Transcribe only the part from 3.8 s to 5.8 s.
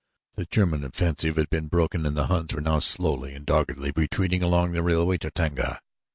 retreating along the railway to Tanga.